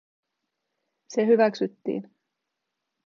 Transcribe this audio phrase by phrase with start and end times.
[1.13, 2.11] Se hyväksyttiin.